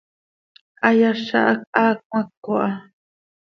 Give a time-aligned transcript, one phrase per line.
[0.81, 2.69] Hayaza hac haa cmaco ha.